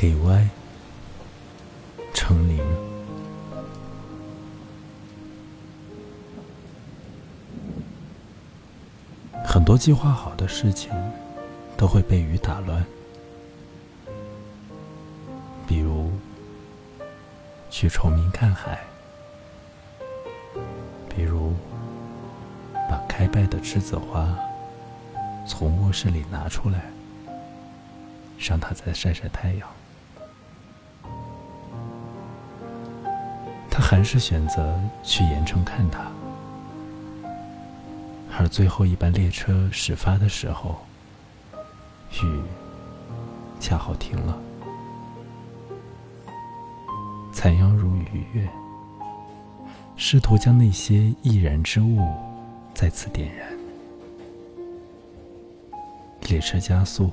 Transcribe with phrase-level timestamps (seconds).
[0.00, 0.48] 给歪，
[2.14, 2.58] 成零。
[9.44, 10.90] 很多计划好的事情
[11.76, 12.82] 都会被雨打乱，
[15.68, 16.10] 比如
[17.68, 18.80] 去崇明看海，
[21.14, 21.52] 比如
[22.88, 24.34] 把开败的栀子花
[25.46, 26.90] 从卧室里拿出来，
[28.38, 29.68] 让它再晒晒太阳。
[33.90, 36.00] 还是选择去盐城看他。
[38.38, 40.78] 而最后一班列车始发的时候，
[42.22, 42.40] 雨
[43.58, 44.38] 恰好停了。
[47.32, 48.48] 残阳如雨月，
[49.96, 52.06] 试图将那些易燃之物
[52.72, 53.48] 再次点燃。
[56.28, 57.10] 列车加速，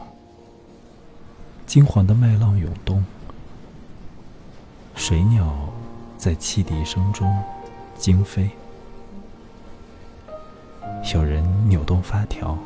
[1.66, 3.04] 金黄的麦浪涌动，
[4.94, 5.74] 水鸟
[6.18, 7.34] 在汽笛声中
[7.98, 8.50] 惊飞。
[11.14, 12.58] 有人扭动发条，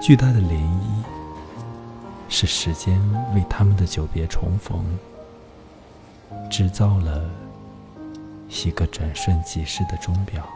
[0.00, 1.04] 巨大的涟漪
[2.28, 2.98] 是时间
[3.34, 4.82] 为他们的久别重逢
[6.50, 7.28] 制造了
[8.64, 10.48] 一个转瞬即逝的钟表。